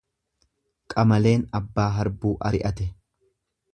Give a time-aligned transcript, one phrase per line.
[0.93, 2.89] Qamaleen abbaa harbuu ari'ate.